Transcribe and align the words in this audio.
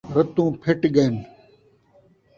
رتوں 0.15 0.47
پھٹ 0.61 0.79
ڳن 0.95 1.13